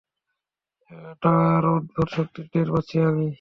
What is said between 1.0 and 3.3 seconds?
ওটার অদ্ভুত শক্তি টের পাচ্ছি আমি।